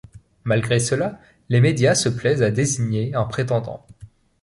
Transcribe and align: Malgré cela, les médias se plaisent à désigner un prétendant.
Malgré 0.45 0.79
cela, 0.79 1.21
les 1.49 1.61
médias 1.61 1.93
se 1.93 2.09
plaisent 2.09 2.41
à 2.41 2.49
désigner 2.49 3.13
un 3.13 3.25
prétendant. 3.25 3.85